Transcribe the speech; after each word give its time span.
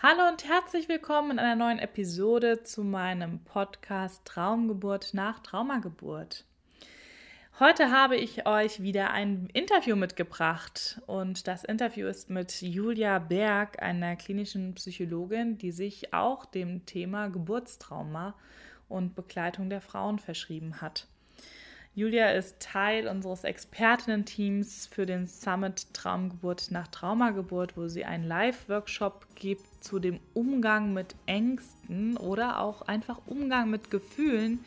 Hallo 0.00 0.28
und 0.28 0.46
herzlich 0.46 0.88
willkommen 0.88 1.32
in 1.32 1.38
einer 1.40 1.56
neuen 1.56 1.80
Episode 1.80 2.62
zu 2.62 2.84
meinem 2.84 3.40
Podcast 3.40 4.24
Traumgeburt 4.24 5.12
nach 5.12 5.40
Traumageburt. 5.40 6.44
Heute 7.58 7.90
habe 7.90 8.14
ich 8.14 8.46
euch 8.46 8.80
wieder 8.80 9.10
ein 9.10 9.48
Interview 9.52 9.96
mitgebracht 9.96 11.02
und 11.08 11.48
das 11.48 11.64
Interview 11.64 12.06
ist 12.06 12.30
mit 12.30 12.62
Julia 12.62 13.18
Berg, 13.18 13.82
einer 13.82 14.14
klinischen 14.14 14.72
Psychologin, 14.74 15.58
die 15.58 15.72
sich 15.72 16.14
auch 16.14 16.44
dem 16.46 16.86
Thema 16.86 17.26
Geburtstrauma 17.26 18.36
und 18.88 19.16
Begleitung 19.16 19.68
der 19.68 19.80
Frauen 19.80 20.20
verschrieben 20.20 20.80
hat. 20.80 21.08
Julia 21.98 22.30
ist 22.30 22.60
Teil 22.60 23.08
unseres 23.08 23.42
Expertinnen-Teams 23.42 24.86
für 24.86 25.04
den 25.04 25.26
Summit 25.26 25.92
Traumgeburt 25.92 26.70
nach 26.70 26.86
Traumageburt, 26.86 27.76
wo 27.76 27.88
sie 27.88 28.04
einen 28.04 28.22
Live-Workshop 28.22 29.26
gibt 29.34 29.82
zu 29.82 29.98
dem 29.98 30.20
Umgang 30.32 30.92
mit 30.92 31.16
Ängsten 31.26 32.16
oder 32.16 32.60
auch 32.60 32.82
einfach 32.82 33.18
Umgang 33.26 33.68
mit 33.70 33.90
Gefühlen, 33.90 34.64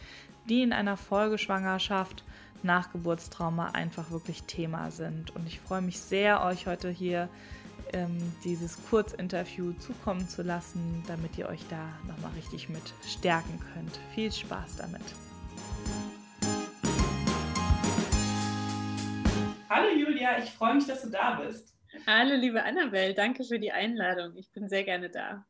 die 0.49 0.61
in 0.61 0.73
einer 0.73 0.97
Folgeschwangerschaft 0.97 2.25
nach 2.63 2.91
Geburtstrauma 2.91 3.67
einfach 3.67 4.11
wirklich 4.11 4.43
Thema 4.43 4.91
sind. 4.91 5.33
Und 5.33 5.47
ich 5.47 5.61
freue 5.61 5.81
mich 5.81 6.01
sehr, 6.01 6.43
euch 6.43 6.67
heute 6.67 6.89
hier 6.89 7.29
ähm, 7.93 8.33
dieses 8.43 8.77
Kurzinterview 8.89 9.71
zukommen 9.79 10.27
zu 10.27 10.41
lassen, 10.41 11.01
damit 11.07 11.37
ihr 11.37 11.47
euch 11.47 11.65
da 11.69 11.93
nochmal 12.09 12.33
richtig 12.35 12.67
mit 12.67 12.93
stärken 13.07 13.57
könnt. 13.73 14.01
Viel 14.13 14.33
Spaß 14.33 14.75
damit. 14.75 15.03
Hallo 19.73 19.87
Julia, 19.87 20.37
ich 20.37 20.49
freue 20.49 20.73
mich, 20.73 20.85
dass 20.85 21.01
du 21.01 21.09
da 21.09 21.35
bist. 21.35 21.73
Hallo 22.05 22.35
liebe 22.35 22.61
Annabelle, 22.61 23.13
danke 23.13 23.45
für 23.45 23.57
die 23.57 23.71
Einladung. 23.71 24.35
Ich 24.35 24.51
bin 24.51 24.67
sehr 24.67 24.83
gerne 24.83 25.09
da. 25.09 25.45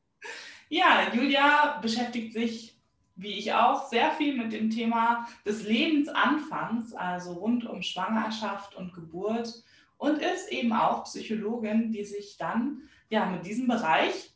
Ja, 0.69 1.11
Julia 1.11 1.79
beschäftigt 1.81 2.31
sich, 2.31 2.77
wie 3.15 3.39
ich 3.39 3.51
auch, 3.51 3.87
sehr 3.87 4.11
viel 4.11 4.37
mit 4.37 4.53
dem 4.53 4.69
Thema 4.69 5.27
des 5.43 5.63
Lebensanfangs, 5.63 6.93
also 6.93 7.33
rund 7.33 7.65
um 7.65 7.81
Schwangerschaft 7.81 8.75
und 8.75 8.93
Geburt 8.93 9.63
und 9.97 10.19
ist 10.19 10.51
eben 10.51 10.71
auch 10.71 11.05
Psychologin, 11.05 11.91
die 11.91 12.05
sich 12.05 12.37
dann 12.37 12.83
ja 13.09 13.25
mit 13.25 13.43
diesem 13.47 13.67
Bereich 13.67 14.35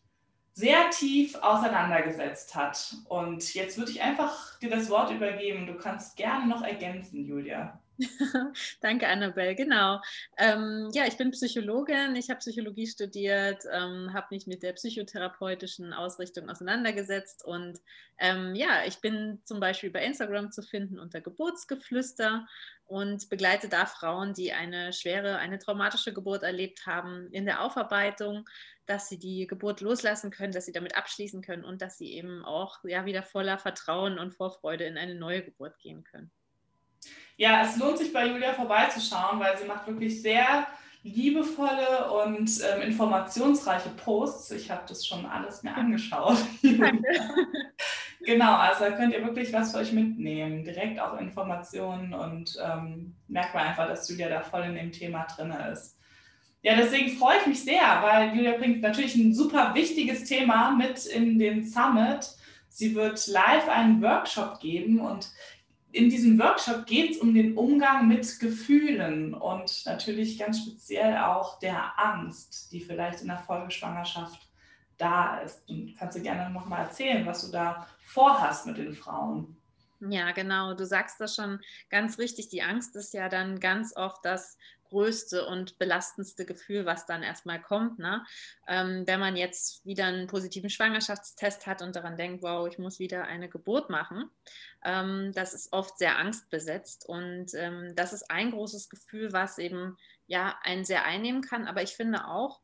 sehr 0.54 0.90
tief 0.90 1.36
auseinandergesetzt 1.36 2.56
hat. 2.56 2.96
Und 3.08 3.54
jetzt 3.54 3.78
würde 3.78 3.92
ich 3.92 4.02
einfach 4.02 4.58
dir 4.58 4.72
das 4.72 4.90
Wort 4.90 5.12
übergeben. 5.12 5.68
Du 5.68 5.76
kannst 5.76 6.18
gerne 6.18 6.48
noch 6.48 6.64
ergänzen, 6.64 7.24
Julia. 7.24 7.80
Danke, 8.82 9.08
Annabelle. 9.08 9.56
Genau. 9.56 10.02
Ähm, 10.38 10.90
ja, 10.94 11.06
ich 11.06 11.18
bin 11.18 11.32
Psychologin. 11.32 12.16
Ich 12.16 12.30
habe 12.30 12.40
Psychologie 12.40 12.88
studiert, 12.88 13.64
ähm, 13.72 14.14
habe 14.14 14.28
mich 14.32 14.48
mit 14.48 14.64
der 14.64 14.74
psychotherapeutischen 14.74 15.94
Ausrichtung 15.94 16.50
auseinandergesetzt 16.50 17.46
und 17.46 17.80
ähm, 18.18 18.56
ja, 18.56 18.84
ich 18.86 19.02
bin 19.02 19.42
zum 19.44 19.60
Beispiel 19.60 19.90
bei 19.90 20.04
Instagram 20.04 20.52
zu 20.52 20.62
finden 20.62 21.00
unter 21.00 21.22
Geburtsgeflüster 21.22 22.48
und 22.86 23.30
begleite 23.30 23.68
da 23.68 23.86
Frauen, 23.86 24.34
die 24.34 24.54
eine 24.54 24.94
schwere, 24.94 25.38
eine 25.38 25.60
traumatische 25.60 26.14
Geburt 26.14 26.44
erlebt 26.44 26.86
haben, 26.86 27.28
in 27.32 27.46
der 27.46 27.62
Aufarbeitung, 27.62 28.48
dass 28.86 29.10
sie 29.10 29.20
die 29.20 29.48
Geburt 29.48 29.82
loslassen 29.82 30.32
können, 30.32 30.54
dass 30.54 30.66
sie 30.66 30.72
damit 30.72 30.96
abschließen 30.96 31.42
können 31.42 31.66
und 31.66 31.82
dass 31.82 31.98
sie 31.98 32.14
eben 32.14 32.46
auch 32.46 32.84
ja 32.84 33.06
wieder 33.06 33.24
voller 33.24 33.58
Vertrauen 33.58 34.20
und 34.20 34.34
Vorfreude 34.34 34.86
in 34.86 34.98
eine 34.98 35.16
neue 35.16 35.44
Geburt 35.44 35.78
gehen 35.80 36.04
können. 36.04 36.32
Ja, 37.38 37.64
es 37.64 37.78
lohnt 37.78 37.98
sich 37.98 38.14
bei 38.14 38.28
Julia 38.28 38.54
vorbeizuschauen, 38.54 39.40
weil 39.40 39.58
sie 39.58 39.66
macht 39.66 39.88
wirklich 39.88 40.22
sehr 40.22 40.68
liebevolle 41.04 42.12
und 42.24 42.50
ähm, 42.62 42.82
informationsreiche 42.82 43.90
Posts. 43.90 44.52
Ich 44.52 44.72
habe 44.72 44.84
das 44.88 45.06
schon 45.06 45.26
alles 45.26 45.62
mir 45.62 45.76
angeschaut. 45.76 46.38
genau, 48.26 48.56
also 48.56 48.86
da 48.86 48.92
könnt 48.92 49.14
ihr 49.14 49.24
wirklich 49.24 49.54
was 49.54 49.72
für 49.72 49.80
euch 49.80 49.92
mitnehmen. 49.92 50.64
Direkt 50.64 51.00
auch 51.00 51.20
Informationen 51.20 52.14
und 52.14 52.58
ähm, 52.64 53.16
merkt 53.28 53.54
man 53.54 53.68
einfach, 53.68 53.88
dass 53.88 54.10
Julia 54.10 54.30
da 54.30 54.42
voll 54.42 54.64
in 54.64 54.76
dem 54.76 54.92
Thema 54.92 55.28
drin 55.36 55.52
ist. 55.72 55.96
Ja, 56.64 56.76
deswegen 56.76 57.16
freue 57.16 57.38
ich 57.40 57.46
mich 57.46 57.64
sehr, 57.64 58.02
weil 58.02 58.36
Julia 58.36 58.58
bringt 58.58 58.82
natürlich 58.82 59.16
ein 59.16 59.36
super 59.36 59.76
wichtiges 59.76 60.24
Thema 60.24 60.72
mit 60.72 61.06
in 61.06 61.38
den 61.38 61.64
Summit. 61.64 62.28
Sie 62.70 62.96
wird 62.96 63.28
live 63.28 63.70
einen 63.70 64.02
Workshop 64.02 64.60
geben 64.60 65.00
und 65.00 65.30
in 65.96 66.10
diesem 66.10 66.38
Workshop 66.38 66.86
geht 66.86 67.12
es 67.12 67.18
um 67.20 67.34
den 67.34 67.58
Umgang 67.58 68.10
mit 68.10 68.40
Gefühlen 68.40 69.34
und 69.34 69.86
natürlich 69.86 70.38
ganz 70.38 70.60
speziell 70.60 71.18
auch 71.18 71.58
der 71.60 71.98
Angst, 71.98 72.70
die 72.74 72.82
vielleicht 72.82 73.22
in 73.22 73.28
der 73.28 73.38
Folgeschwangerschaft 73.38 74.46
da 74.98 75.40
ist. 75.40 75.68
Und 75.70 75.96
kannst 75.98 76.18
du 76.18 76.22
gerne 76.22 76.50
nochmal 76.50 76.86
erzählen, 76.86 77.26
was 77.26 77.46
du 77.46 77.52
da 77.52 77.88
vorhast 78.08 78.66
mit 78.66 78.78
den 78.78 78.94
Frauen? 78.94 79.56
Ja, 80.02 80.34
genau. 80.34 80.74
Du 80.74 80.86
sagst 80.86 81.22
das 81.22 81.34
schon 81.36 81.62
ganz 81.90 82.20
richtig. 82.20 82.50
Die 82.50 82.62
Angst 82.62 82.98
ist 82.98 83.14
ja 83.14 83.30
dann 83.30 83.62
ganz 83.62 83.96
oft 83.96 84.24
das 84.26 84.58
größte 84.96 85.46
und 85.46 85.78
belastendste 85.78 86.46
Gefühl, 86.46 86.86
was 86.86 87.06
dann 87.06 87.22
erstmal 87.22 87.62
kommt. 87.62 88.00
Ne? 88.00 88.26
Ähm, 88.66 89.04
wenn 89.06 89.20
man 89.20 89.36
jetzt 89.36 89.86
wieder 89.86 90.06
einen 90.06 90.28
positiven 90.28 90.70
Schwangerschaftstest 90.70 91.68
hat 91.68 91.82
und 91.82 91.98
daran 91.98 92.16
denkt, 92.16 92.42
wow, 92.44 92.66
ich 92.66 92.80
muss 92.80 92.98
wieder 92.98 93.26
eine 93.26 93.50
Geburt 93.50 93.90
machen, 93.90 94.30
ähm, 94.86 95.34
das 95.36 95.54
ist 95.54 95.74
oft 95.74 95.98
sehr 95.98 96.18
angstbesetzt 96.18 97.06
und 97.10 97.54
ähm, 97.56 97.94
das 97.96 98.14
ist 98.14 98.32
ein 98.32 98.52
großes 98.52 98.90
Gefühl, 98.90 99.34
was 99.34 99.58
eben 99.58 99.98
ja 100.28 100.58
einen 100.64 100.86
sehr 100.86 101.04
einnehmen 101.04 101.42
kann. 101.42 101.68
Aber 101.68 101.84
ich 101.84 101.92
finde 101.92 102.28
auch, 102.30 102.62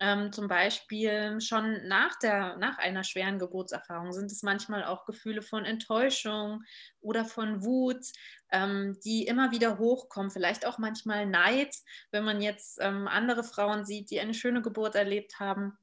ähm, 0.00 0.32
zum 0.32 0.46
Beispiel 0.46 1.40
schon 1.40 1.86
nach, 1.88 2.18
der, 2.20 2.56
nach 2.56 2.78
einer 2.78 3.02
schweren 3.02 3.38
Geburtserfahrung 3.38 4.12
sind 4.12 4.30
es 4.30 4.42
manchmal 4.42 4.84
auch 4.84 5.04
Gefühle 5.04 5.42
von 5.42 5.64
Enttäuschung 5.64 6.62
oder 7.00 7.24
von 7.24 7.64
Wut, 7.64 8.04
ähm, 8.52 8.98
die 9.04 9.26
immer 9.26 9.50
wieder 9.50 9.78
hochkommen. 9.78 10.30
Vielleicht 10.30 10.66
auch 10.66 10.78
manchmal 10.78 11.26
Neid, 11.26 11.74
wenn 12.12 12.24
man 12.24 12.40
jetzt 12.40 12.78
ähm, 12.80 13.08
andere 13.08 13.42
Frauen 13.42 13.84
sieht, 13.84 14.10
die 14.10 14.20
eine 14.20 14.34
schöne 14.34 14.62
Geburt 14.62 14.94
erlebt 14.94 15.40
haben. 15.40 15.76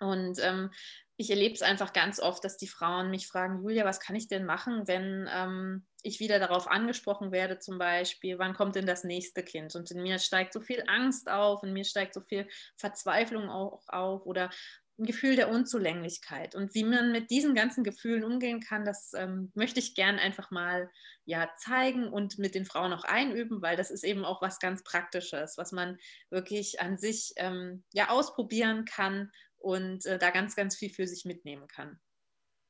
Und 0.00 0.38
ähm, 0.40 0.70
ich 1.20 1.30
erlebe 1.30 1.54
es 1.54 1.62
einfach 1.62 1.92
ganz 1.92 2.20
oft, 2.20 2.44
dass 2.44 2.56
die 2.56 2.68
Frauen 2.68 3.10
mich 3.10 3.26
fragen, 3.26 3.60
Julia, 3.62 3.84
was 3.84 3.98
kann 3.98 4.14
ich 4.14 4.28
denn 4.28 4.44
machen, 4.44 4.86
wenn 4.86 5.28
ähm, 5.34 5.84
ich 6.04 6.20
wieder 6.20 6.38
darauf 6.38 6.68
angesprochen 6.68 7.32
werde, 7.32 7.58
zum 7.58 7.76
Beispiel, 7.76 8.38
wann 8.38 8.54
kommt 8.54 8.76
denn 8.76 8.86
das 8.86 9.02
nächste 9.02 9.42
Kind? 9.42 9.74
Und 9.74 9.90
in 9.90 10.00
mir 10.00 10.20
steigt 10.20 10.52
so 10.52 10.60
viel 10.60 10.84
Angst 10.86 11.28
auf, 11.28 11.64
in 11.64 11.72
mir 11.72 11.84
steigt 11.84 12.14
so 12.14 12.20
viel 12.20 12.46
Verzweiflung 12.76 13.50
auch 13.50 13.82
auf 13.88 14.26
oder 14.26 14.50
ein 14.96 15.06
Gefühl 15.06 15.34
der 15.34 15.50
Unzulänglichkeit. 15.50 16.54
Und 16.54 16.74
wie 16.74 16.84
man 16.84 17.10
mit 17.10 17.30
diesen 17.30 17.54
ganzen 17.54 17.82
Gefühlen 17.82 18.24
umgehen 18.24 18.60
kann, 18.60 18.84
das 18.84 19.12
ähm, 19.14 19.50
möchte 19.54 19.80
ich 19.80 19.94
gern 19.94 20.18
einfach 20.18 20.50
mal 20.52 20.88
ja, 21.24 21.48
zeigen 21.56 22.08
und 22.08 22.38
mit 22.38 22.54
den 22.54 22.64
Frauen 22.64 22.92
auch 22.92 23.04
einüben, 23.04 23.60
weil 23.60 23.76
das 23.76 23.90
ist 23.90 24.04
eben 24.04 24.24
auch 24.24 24.40
was 24.42 24.58
ganz 24.58 24.82
Praktisches, 24.82 25.56
was 25.56 25.72
man 25.72 25.98
wirklich 26.30 26.80
an 26.80 26.96
sich 26.96 27.32
ähm, 27.36 27.84
ja 27.92 28.08
ausprobieren 28.08 28.84
kann 28.84 29.30
und 29.58 30.06
äh, 30.06 30.18
da 30.18 30.30
ganz, 30.30 30.56
ganz 30.56 30.76
viel 30.76 30.90
für 30.90 31.06
sich 31.06 31.24
mitnehmen 31.24 31.66
kann. 31.68 31.98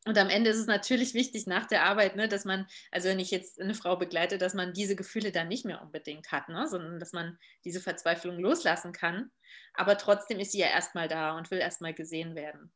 Und 0.07 0.17
am 0.17 0.31
Ende 0.31 0.51
ist 0.51 0.59
es 0.59 0.67
natürlich 0.67 1.13
wichtig 1.13 1.47
nach 1.47 1.67
der 1.67 1.85
Arbeit, 1.85 2.17
ne, 2.17 2.29
dass 2.29 2.45
man, 2.45 2.67
also 2.91 3.09
wenn 3.09 3.19
ich 3.19 3.31
jetzt 3.31 3.61
eine 3.61 3.75
Frau 3.75 3.97
begleite, 3.97 4.39
dass 4.39 4.55
man 4.55 4.73
diese 4.73 4.97
Gefühle 4.97 5.33
dann 5.33 5.49
nicht 5.49 5.67
mehr 5.67 5.83
unbedingt 5.83 6.33
hat, 6.33 6.49
ne, 6.49 6.67
sondern 6.67 6.99
dass 6.99 7.13
man 7.13 7.39
diese 7.65 7.81
Verzweiflung 7.81 8.39
loslassen 8.39 8.93
kann. 8.93 9.31
Aber 9.75 9.99
trotzdem 9.99 10.39
ist 10.39 10.53
sie 10.53 10.61
ja 10.61 10.69
erstmal 10.69 11.09
da 11.09 11.37
und 11.37 11.51
will 11.51 11.59
erstmal 11.59 11.95
gesehen 11.95 12.35
werden. 12.35 12.73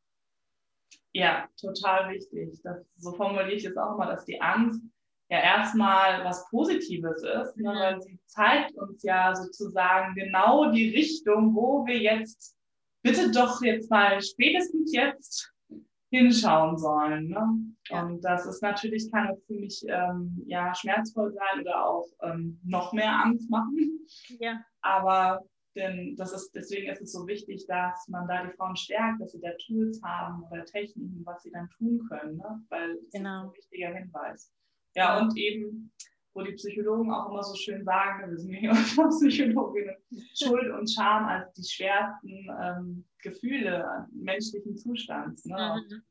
Ja, 1.13 1.47
total 1.59 2.11
wichtig. 2.11 2.59
Das, 2.63 2.85
so 2.97 3.13
formuliere 3.13 3.53
ich 3.53 3.65
es 3.65 3.77
auch 3.77 3.95
immer, 3.95 4.07
dass 4.07 4.25
die 4.25 4.39
Angst 4.41 4.81
ja 5.29 5.39
erstmal 5.39 6.23
was 6.23 6.47
Positives 6.49 7.23
ist, 7.23 7.57
ne, 7.57 7.71
mhm. 7.71 7.79
weil 7.79 8.01
sie 8.01 8.19
zeigt 8.27 8.75
uns 8.75 9.01
ja 9.01 9.33
sozusagen 9.33 10.13
genau 10.13 10.71
die 10.71 10.89
Richtung, 10.89 11.55
wo 11.55 11.85
wir 11.85 11.97
jetzt 11.97 12.52
bitte 13.03 13.31
doch 13.31 13.61
jetzt 13.61 13.89
mal 13.91 14.21
spätestens 14.21 14.93
jetzt 14.93 15.53
hinschauen 16.09 16.77
sollen. 16.77 17.27
Ne? 17.27 17.45
Ja. 17.89 18.03
Und 18.03 18.21
das 18.21 18.45
ist 18.45 18.61
natürlich, 18.61 19.11
kann 19.11 19.29
es 19.29 19.45
ziemlich 19.45 19.83
ähm, 19.87 20.43
ja, 20.45 20.73
schmerzvoll 20.73 21.33
sein 21.33 21.61
oder 21.61 21.85
auch 21.85 22.07
ähm, 22.21 22.59
noch 22.63 22.93
mehr 22.93 23.11
Angst 23.23 23.49
machen. 23.49 23.99
Ja. 24.39 24.63
Aber 24.81 25.43
denn 25.75 26.15
das 26.15 26.33
ist, 26.33 26.51
deswegen 26.53 26.91
ist 26.91 27.01
es 27.01 27.11
so 27.11 27.25
wichtig, 27.25 27.65
dass 27.67 28.07
man 28.07 28.27
da 28.27 28.45
die 28.45 28.51
Frauen 28.51 28.75
stärkt, 28.75 29.21
dass 29.21 29.31
sie 29.31 29.41
da 29.41 29.49
Tools 29.65 30.01
haben 30.03 30.43
oder 30.51 30.63
Techniken, 30.65 31.23
was 31.25 31.41
sie 31.41 31.51
dann 31.51 31.67
tun 31.77 32.05
können, 32.07 32.37
ne? 32.37 32.63
weil 32.69 32.95
das 32.95 33.11
genau. 33.11 33.45
ist 33.45 33.47
ein 33.47 33.57
wichtiger 33.57 33.93
Hinweis. 33.95 34.51
Ja, 34.95 35.19
und 35.19 35.35
eben 35.35 35.91
wo 36.33 36.41
die 36.41 36.53
Psychologen 36.53 37.11
auch 37.11 37.29
immer 37.29 37.43
so 37.43 37.55
schön 37.55 37.83
sagen, 37.83 38.29
wir 38.29 38.37
sind 38.37 38.53
hier 38.53 38.71
unter 38.97 39.09
Psychologinnen, 39.09 39.95
Schuld 40.35 40.71
und 40.71 40.91
Scham 40.91 41.25
als 41.25 41.53
die 41.53 41.63
schwersten 41.63 42.47
ähm, 42.61 43.05
Gefühle 43.21 44.07
menschlichen 44.11 44.75
Zustands. 44.75 45.45
Ne? 45.45 45.83
Mhm. 45.89 46.01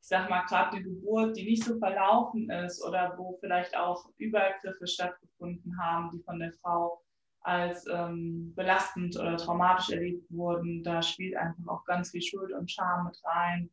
Ich 0.00 0.08
sage 0.08 0.28
mal, 0.28 0.44
gerade 0.46 0.76
eine 0.76 0.82
Geburt, 0.82 1.36
die 1.36 1.44
nicht 1.44 1.64
so 1.64 1.78
verlaufen 1.78 2.50
ist 2.50 2.84
oder 2.84 3.14
wo 3.16 3.38
vielleicht 3.40 3.76
auch 3.76 4.10
Übergriffe 4.18 4.86
stattgefunden 4.86 5.78
haben, 5.80 6.10
die 6.12 6.22
von 6.24 6.40
der 6.40 6.52
Frau 6.54 7.00
als 7.42 7.86
ähm, 7.88 8.52
belastend 8.54 9.16
oder 9.16 9.36
traumatisch 9.36 9.90
erlebt 9.90 10.24
wurden. 10.30 10.82
Da 10.82 11.02
spielt 11.02 11.36
einfach 11.36 11.66
auch 11.68 11.84
ganz 11.84 12.10
viel 12.10 12.22
Schuld 12.22 12.52
und 12.52 12.70
Scham 12.70 13.04
mit 13.06 13.20
rein. 13.24 13.70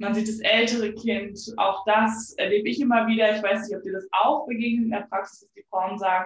Man 0.00 0.14
sieht 0.14 0.28
das 0.28 0.40
ältere 0.40 0.94
Kind, 0.94 1.38
auch 1.58 1.84
das 1.84 2.32
erlebe 2.38 2.70
ich 2.70 2.80
immer 2.80 3.06
wieder. 3.06 3.36
Ich 3.36 3.42
weiß 3.42 3.68
nicht, 3.68 3.76
ob 3.76 3.82
dir 3.82 3.92
das 3.92 4.08
auch 4.12 4.46
begegnet 4.46 4.84
in 4.84 4.90
der 4.90 5.06
Praxis, 5.10 5.40
dass 5.40 5.52
die 5.52 5.66
Frauen 5.68 5.98
sagen, 5.98 6.24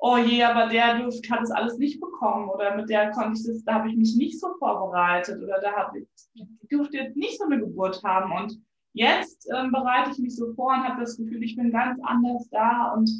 oh 0.00 0.16
je, 0.16 0.44
aber 0.44 0.68
der 0.68 0.98
durft, 0.98 1.28
hat 1.28 1.40
das 1.40 1.50
alles 1.50 1.78
nicht 1.78 2.00
bekommen 2.00 2.48
oder 2.48 2.76
mit 2.76 2.88
der 2.88 3.10
konnte 3.10 3.40
ich 3.40 3.46
das, 3.46 3.64
da 3.64 3.74
habe 3.74 3.88
ich 3.88 3.96
mich 3.96 4.16
nicht 4.16 4.38
so 4.38 4.54
vorbereitet 4.58 5.42
oder 5.42 5.60
da 5.60 5.72
habe 5.72 5.98
ich, 5.98 6.08
ich 6.34 6.68
durfte 6.68 6.98
jetzt 6.98 7.16
nicht 7.16 7.38
so 7.38 7.44
eine 7.44 7.58
Geburt 7.58 8.02
haben 8.04 8.32
und 8.32 8.60
jetzt 8.92 9.48
ähm, 9.52 9.72
bereite 9.72 10.12
ich 10.12 10.18
mich 10.18 10.36
so 10.36 10.54
vor 10.54 10.72
und 10.72 10.84
habe 10.84 11.00
das 11.00 11.16
Gefühl, 11.16 11.42
ich 11.42 11.56
bin 11.56 11.72
ganz 11.72 12.00
anders 12.04 12.48
da 12.50 12.92
und 12.92 13.10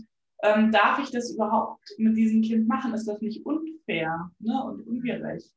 ähm, 0.43 0.71
darf 0.71 1.01
ich 1.01 1.11
das 1.11 1.33
überhaupt 1.33 1.83
mit 1.99 2.17
diesem 2.17 2.43
Kind 2.43 2.69
machen? 2.69 2.95
Ist 2.95 3.09
das 3.09 3.21
nicht 3.21 3.45
unfair 3.45 4.31
ne? 4.39 4.65
und 4.65 4.87
ungerecht? 4.87 5.53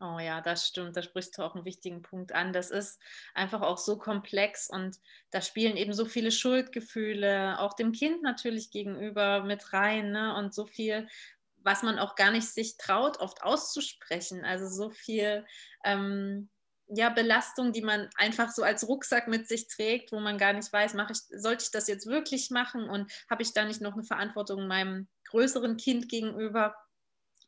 Oh 0.00 0.18
ja, 0.18 0.40
das 0.40 0.66
stimmt. 0.66 0.96
Da 0.96 1.02
sprichst 1.02 1.38
du 1.38 1.42
auch 1.42 1.54
einen 1.54 1.64
wichtigen 1.64 2.02
Punkt 2.02 2.32
an. 2.32 2.52
Das 2.52 2.70
ist 2.70 3.00
einfach 3.32 3.62
auch 3.62 3.78
so 3.78 3.96
komplex 3.96 4.68
und 4.68 4.98
da 5.30 5.40
spielen 5.40 5.76
eben 5.76 5.92
so 5.92 6.04
viele 6.04 6.32
Schuldgefühle, 6.32 7.58
auch 7.60 7.74
dem 7.74 7.92
Kind 7.92 8.22
natürlich 8.22 8.70
gegenüber 8.70 9.44
mit 9.44 9.72
rein 9.72 10.10
ne? 10.10 10.36
und 10.36 10.52
so 10.52 10.66
viel, 10.66 11.08
was 11.56 11.82
man 11.82 11.98
auch 11.98 12.16
gar 12.16 12.32
nicht 12.32 12.48
sich 12.48 12.76
traut, 12.76 13.18
oft 13.20 13.42
auszusprechen. 13.42 14.44
Also 14.44 14.68
so 14.68 14.90
viel 14.90 15.46
ähm, 15.84 16.50
ja, 16.88 17.08
Belastung, 17.08 17.72
die 17.72 17.82
man 17.82 18.10
einfach 18.16 18.50
so 18.50 18.62
als 18.62 18.86
Rucksack 18.86 19.28
mit 19.28 19.48
sich 19.48 19.68
trägt, 19.68 20.12
wo 20.12 20.20
man 20.20 20.38
gar 20.38 20.52
nicht 20.52 20.72
weiß, 20.72 20.94
mache 20.94 21.12
ich, 21.12 21.20
sollte 21.40 21.64
ich 21.64 21.70
das 21.70 21.88
jetzt 21.88 22.06
wirklich 22.06 22.50
machen 22.50 22.90
und 22.90 23.10
habe 23.30 23.42
ich 23.42 23.52
da 23.54 23.64
nicht 23.64 23.80
noch 23.80 23.94
eine 23.94 24.04
Verantwortung 24.04 24.66
meinem 24.66 25.08
größeren 25.28 25.76
Kind 25.76 26.08
gegenüber? 26.08 26.74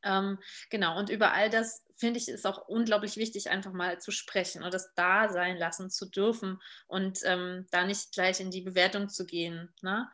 Ähm, 0.03 0.39
genau, 0.71 0.99
und 0.99 1.11
über 1.11 1.33
all 1.33 1.51
das 1.51 1.86
finde 1.97 2.19
ich, 2.19 2.29
ist 2.29 2.47
auch 2.47 2.69
unglaublich 2.69 3.17
wichtig, 3.17 3.51
einfach 3.51 3.73
mal 3.73 4.01
zu 4.01 4.11
sprechen 4.11 4.63
und 4.63 4.73
das 4.73 4.93
da 4.95 5.29
sein 5.29 5.57
lassen 5.57 5.91
zu 5.91 6.07
dürfen 6.07 6.61
und 6.87 7.21
ähm, 7.25 7.67
da 7.71 7.85
nicht 7.85 8.13
gleich 8.13 8.41
in 8.41 8.51
die 8.51 8.63
Bewertung 8.63 9.09
zu 9.09 9.27
gehen. 9.27 9.73
Ne? 9.83 10.09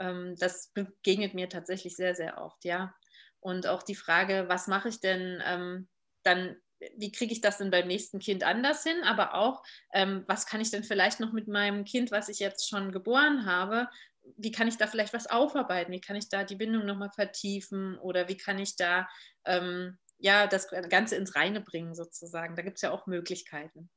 Ähm, 0.00 0.34
das 0.38 0.68
begegnet 0.72 1.34
mir 1.34 1.48
tatsächlich 1.48 1.96
sehr, 1.96 2.14
sehr 2.14 2.38
oft, 2.38 2.64
ja. 2.64 2.94
Und 3.40 3.66
auch 3.66 3.82
die 3.82 3.94
Frage, 3.94 4.46
was 4.48 4.66
mache 4.66 4.88
ich 4.88 5.00
denn 5.00 5.42
ähm, 5.44 5.88
dann 6.24 6.56
wie 6.96 7.10
kriege 7.10 7.32
ich 7.32 7.40
das 7.40 7.58
denn 7.58 7.70
beim 7.70 7.88
nächsten 7.88 8.18
Kind 8.18 8.44
anders 8.44 8.82
hin, 8.84 9.02
aber 9.02 9.34
auch, 9.34 9.62
ähm, 9.92 10.24
was 10.28 10.46
kann 10.46 10.60
ich 10.60 10.70
denn 10.70 10.84
vielleicht 10.84 11.20
noch 11.20 11.32
mit 11.32 11.48
meinem 11.48 11.84
Kind, 11.84 12.10
was 12.10 12.28
ich 12.28 12.38
jetzt 12.38 12.68
schon 12.68 12.92
geboren 12.92 13.46
habe, 13.46 13.88
wie 14.36 14.52
kann 14.52 14.68
ich 14.68 14.76
da 14.76 14.86
vielleicht 14.86 15.14
was 15.14 15.26
aufarbeiten, 15.26 15.92
wie 15.92 16.00
kann 16.00 16.16
ich 16.16 16.28
da 16.28 16.44
die 16.44 16.56
Bindung 16.56 16.86
nochmal 16.86 17.10
vertiefen 17.10 17.98
oder 17.98 18.28
wie 18.28 18.36
kann 18.36 18.58
ich 18.58 18.76
da 18.76 19.08
ähm, 19.44 19.98
ja 20.18 20.46
das 20.46 20.68
Ganze 20.88 21.16
ins 21.16 21.34
Reine 21.34 21.60
bringen 21.60 21.94
sozusagen. 21.94 22.56
Da 22.56 22.62
gibt 22.62 22.76
es 22.76 22.82
ja 22.82 22.90
auch 22.90 23.06
Möglichkeiten. 23.06 23.90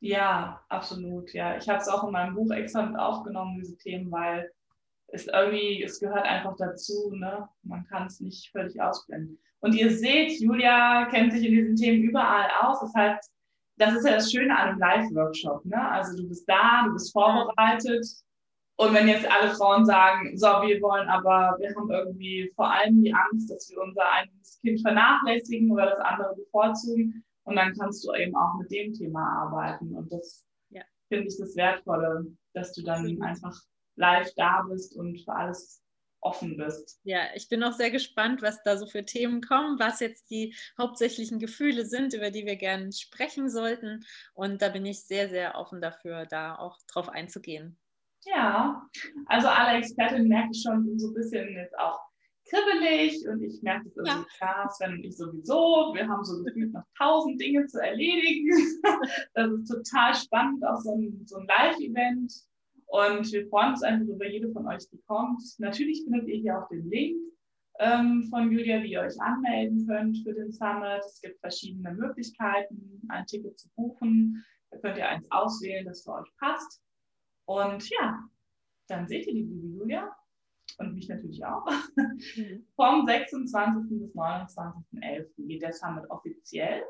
Ja, 0.00 0.64
absolut. 0.68 1.32
Ja, 1.32 1.56
ich 1.56 1.68
habe 1.68 1.80
es 1.80 1.88
auch 1.88 2.04
in 2.04 2.12
meinem 2.12 2.34
Buch 2.34 2.50
extra 2.52 2.86
mit 2.86 2.98
aufgenommen, 2.98 3.58
diese 3.58 3.76
Themen, 3.78 4.10
weil 4.12 4.50
es 5.08 5.26
irgendwie, 5.26 5.82
es 5.82 5.98
gehört 5.98 6.24
einfach 6.24 6.56
dazu. 6.56 7.12
Ne? 7.14 7.48
Man 7.62 7.84
kann 7.86 8.06
es 8.06 8.20
nicht 8.20 8.50
völlig 8.52 8.80
ausblenden. 8.80 9.38
Und 9.60 9.74
ihr 9.74 9.90
seht, 9.90 10.40
Julia 10.40 11.06
kennt 11.06 11.32
sich 11.32 11.44
in 11.44 11.52
diesen 11.52 11.76
Themen 11.76 12.02
überall 12.02 12.48
aus. 12.60 12.80
Das 12.80 12.94
heißt, 12.94 13.32
das 13.76 13.94
ist 13.94 14.06
ja 14.06 14.14
das 14.14 14.30
Schöne 14.30 14.56
an 14.56 14.68
einem 14.68 14.78
Live-Workshop. 14.78 15.64
Ne? 15.64 15.90
Also 15.90 16.16
du 16.16 16.28
bist 16.28 16.48
da, 16.48 16.84
du 16.86 16.92
bist 16.92 17.12
vorbereitet. 17.12 18.06
Und 18.80 18.94
wenn 18.94 19.08
jetzt 19.08 19.28
alle 19.28 19.50
Frauen 19.50 19.84
sagen, 19.84 20.38
so, 20.38 20.46
wir 20.46 20.80
wollen 20.80 21.08
aber, 21.08 21.56
wir 21.58 21.74
haben 21.74 21.90
irgendwie 21.90 22.52
vor 22.54 22.72
allem 22.72 23.02
die 23.02 23.12
Angst, 23.12 23.50
dass 23.50 23.68
wir 23.70 23.80
unser 23.80 24.08
eigenes 24.08 24.60
Kind 24.60 24.80
vernachlässigen 24.80 25.72
oder 25.72 25.86
das 25.86 25.98
andere 25.98 26.36
bevorzugen. 26.36 27.24
Und 27.42 27.56
dann 27.56 27.74
kannst 27.76 28.06
du 28.06 28.14
eben 28.14 28.36
auch 28.36 28.54
mit 28.56 28.70
dem 28.70 28.92
Thema 28.92 29.42
arbeiten. 29.42 29.96
Und 29.96 30.12
das 30.12 30.46
ja. 30.70 30.82
finde 31.08 31.26
ich 31.26 31.36
das 31.38 31.56
Wertvolle, 31.56 32.24
dass 32.54 32.72
du 32.72 32.84
dann 32.84 33.16
mhm. 33.16 33.20
einfach 33.20 33.60
live 33.96 34.32
da 34.36 34.62
bist 34.70 34.96
und 34.96 35.18
für 35.24 35.32
alles 35.32 35.82
offen 36.20 36.56
bist. 36.56 37.00
Ja, 37.02 37.22
ich 37.34 37.48
bin 37.48 37.64
auch 37.64 37.72
sehr 37.72 37.90
gespannt, 37.90 38.42
was 38.42 38.62
da 38.62 38.76
so 38.76 38.86
für 38.86 39.04
Themen 39.04 39.40
kommen, 39.40 39.80
was 39.80 39.98
jetzt 39.98 40.30
die 40.30 40.54
hauptsächlichen 40.80 41.40
Gefühle 41.40 41.84
sind, 41.84 42.14
über 42.14 42.30
die 42.30 42.46
wir 42.46 42.56
gerne 42.56 42.92
sprechen 42.92 43.50
sollten. 43.50 44.04
Und 44.34 44.62
da 44.62 44.68
bin 44.68 44.86
ich 44.86 45.04
sehr, 45.04 45.28
sehr 45.28 45.56
offen 45.56 45.80
dafür, 45.80 46.26
da 46.26 46.54
auch 46.56 46.78
drauf 46.86 47.08
einzugehen. 47.08 47.76
Ja, 48.24 48.82
also 49.26 49.48
alle 49.48 49.78
Expertinnen 49.78 50.28
merke 50.28 50.50
ich 50.52 50.62
schon 50.62 50.98
so 50.98 51.08
ein 51.08 51.14
bisschen 51.14 51.48
jetzt 51.54 51.78
auch 51.78 51.98
kribbelig 52.48 53.26
und 53.28 53.42
ich 53.42 53.62
merke 53.62 53.84
das 53.84 53.96
irgendwie 53.96 54.20
ja. 54.20 54.26
klar, 54.36 54.70
Sven 54.70 54.92
und 54.94 55.04
ich 55.04 55.16
sowieso. 55.16 55.92
Wir 55.94 56.08
haben 56.08 56.24
so 56.24 56.42
gefühlt 56.42 56.72
noch 56.72 56.84
tausend 56.96 57.40
Dinge 57.40 57.66
zu 57.66 57.80
erledigen. 57.80 58.48
Das 59.34 59.50
ist 59.50 59.68
total 59.68 60.14
spannend, 60.14 60.64
auch 60.64 60.80
so 60.80 60.94
ein, 60.94 61.22
so 61.26 61.36
ein 61.36 61.46
Live-Event. 61.46 62.32
Und 62.86 63.32
wir 63.32 63.46
freuen 63.48 63.70
uns 63.70 63.82
einfach 63.82 64.06
über 64.06 64.26
jede 64.26 64.50
von 64.50 64.66
euch, 64.66 64.88
die 64.90 65.00
kommt. 65.06 65.42
Natürlich 65.58 66.04
findet 66.04 66.26
ihr 66.26 66.38
hier 66.38 66.58
auch 66.58 66.68
den 66.68 66.88
Link 66.88 67.16
ähm, 67.78 68.26
von 68.30 68.50
Julia, 68.50 68.82
wie 68.82 68.92
ihr 68.92 69.00
euch 69.00 69.20
anmelden 69.20 69.86
könnt 69.86 70.18
für 70.24 70.32
den 70.32 70.50
Summit. 70.50 71.02
Es 71.04 71.20
gibt 71.20 71.38
verschiedene 71.40 71.92
Möglichkeiten, 71.92 73.02
ein 73.08 73.26
Ticket 73.26 73.58
zu 73.58 73.68
buchen. 73.76 74.44
Da 74.70 74.78
könnt 74.78 74.98
ihr 74.98 75.08
eins 75.08 75.30
auswählen, 75.30 75.84
das 75.86 76.02
für 76.02 76.14
euch 76.14 76.28
passt. 76.38 76.80
Und 77.48 77.88
ja, 77.88 78.28
dann 78.88 79.08
seht 79.08 79.26
ihr 79.26 79.32
die 79.32 79.42
liebe 79.42 79.68
Julia 79.68 80.14
und 80.76 80.94
mich 80.94 81.08
natürlich 81.08 81.42
auch. 81.46 81.64
Mhm. 81.96 82.66
Vom 82.76 83.06
26. 83.06 83.98
bis 83.98 84.14
29.11. 84.14 85.46
geht 85.46 85.62
der 85.62 85.72
Summit 85.72 86.10
offiziell. 86.10 86.82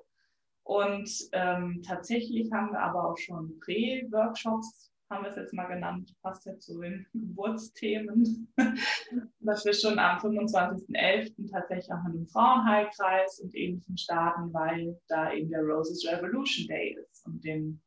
Und 0.64 1.08
ähm, 1.30 1.80
tatsächlich 1.86 2.50
haben 2.52 2.72
wir 2.72 2.80
aber 2.80 3.08
auch 3.08 3.16
schon 3.16 3.60
Prä-Workshops 3.60 4.92
haben 5.10 5.24
wir 5.24 5.30
es 5.30 5.36
jetzt 5.36 5.54
mal 5.54 5.66
genannt, 5.66 6.14
passt 6.22 6.44
ja 6.44 6.58
zu 6.58 6.80
den 6.80 7.06
Geburtsthemen, 7.14 8.52
dass 9.40 9.64
wir 9.64 9.72
schon 9.72 9.98
am 9.98 10.18
25.11. 10.18 11.50
tatsächlich 11.50 11.90
auch 11.92 12.02
mit 12.04 12.14
dem 12.14 12.26
Frauenheilkreis 12.26 13.40
und 13.40 13.54
ähnlichen 13.54 13.96
starten, 13.96 14.52
weil 14.52 15.00
da 15.08 15.32
eben 15.32 15.48
der 15.48 15.62
Roses 15.62 16.06
Revolution 16.06 16.66
Day 16.66 16.98
ist. 17.10 17.24
Und 17.26 17.42
den 17.42 17.80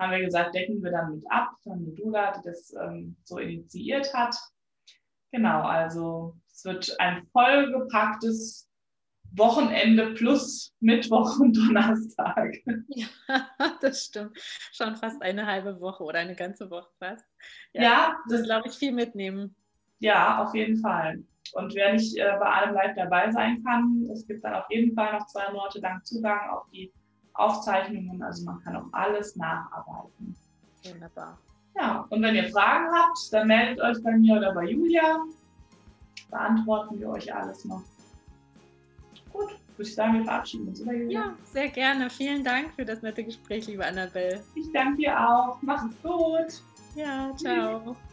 haben 0.00 0.12
wir 0.12 0.24
gesagt, 0.24 0.54
decken 0.54 0.82
wir 0.82 0.90
dann 0.90 1.14
mit 1.14 1.24
ab, 1.30 1.50
von 1.62 1.84
Medula, 1.84 2.32
die 2.32 2.48
das 2.48 2.74
ähm, 2.74 3.16
so 3.24 3.38
initiiert 3.38 4.12
hat. 4.14 4.34
Genau, 5.30 5.62
also 5.62 6.34
es 6.50 6.64
wird 6.64 6.98
ein 6.98 7.26
vollgepacktes 7.32 8.68
Wochenende 9.32 10.14
plus 10.14 10.74
Mittwoch 10.80 11.38
und 11.38 11.56
Donnerstag. 11.56 12.56
Ja, 12.88 13.06
das 13.80 14.06
stimmt. 14.06 14.36
Schon 14.72 14.96
fast 14.96 15.22
eine 15.22 15.46
halbe 15.46 15.80
Woche 15.80 16.02
oder 16.02 16.18
eine 16.18 16.34
ganze 16.34 16.70
Woche 16.70 16.90
fast. 16.98 17.24
Ja, 17.72 17.82
ja 17.82 18.16
das 18.28 18.42
glaube 18.42 18.68
ich 18.68 18.74
viel 18.74 18.92
mitnehmen. 18.92 19.54
Ja, 20.00 20.42
auf 20.42 20.54
jeden 20.54 20.78
Fall. 20.78 21.22
Und 21.52 21.74
wer 21.74 21.92
nicht 21.92 22.16
äh, 22.16 22.36
bei 22.40 22.46
allem 22.46 22.74
live 22.74 22.96
dabei 22.96 23.30
sein 23.30 23.62
kann, 23.62 24.08
es 24.12 24.26
gibt 24.26 24.44
dann 24.44 24.54
auf 24.54 24.66
jeden 24.70 24.94
Fall 24.94 25.12
noch 25.12 25.26
zwei 25.26 25.52
Monate 25.52 25.78
lang 25.80 26.02
Zugang 26.04 26.50
auf 26.50 26.68
die 26.72 26.92
Aufzeichnungen. 27.34 28.22
Also 28.22 28.44
man 28.44 28.62
kann 28.62 28.76
auch 28.76 28.92
alles 28.92 29.36
nacharbeiten. 29.36 30.36
Wunderbar. 30.84 31.38
Ja, 31.76 32.06
und 32.10 32.22
wenn 32.22 32.34
ihr 32.34 32.50
Fragen 32.50 32.88
habt, 32.92 33.32
dann 33.32 33.48
meldet 33.48 33.80
euch 33.80 34.02
bei 34.02 34.16
mir 34.16 34.36
oder 34.36 34.52
bei 34.52 34.64
Julia. 34.64 35.20
Beantworten 36.30 36.98
wir 36.98 37.10
euch 37.10 37.32
alles 37.34 37.64
noch. 37.64 37.82
Gut, 39.32 39.50
würde 39.76 39.88
ich 39.88 39.94
sagen, 39.94 40.18
wir 40.18 40.24
verabschieden 40.24 40.68
uns, 40.68 40.82
oder 40.82 40.92
Ja, 40.92 41.34
sehr 41.44 41.68
gerne. 41.68 42.10
Vielen 42.10 42.44
Dank 42.44 42.72
für 42.74 42.84
das 42.84 43.02
nette 43.02 43.24
Gespräch, 43.24 43.66
liebe 43.66 43.84
Annabelle. 43.84 44.42
Ich 44.54 44.70
danke 44.72 44.96
dir 44.96 45.28
auch. 45.28 45.58
Mach 45.62 45.84
es 45.84 46.02
gut. 46.02 46.62
Ja, 46.94 47.32
ciao. 47.36 47.94
Tschüss. 47.94 48.09